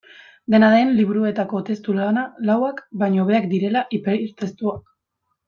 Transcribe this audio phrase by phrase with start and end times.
[0.51, 4.83] Dena den, liburuetako testu lauak baino hobeak direla hipertestuak.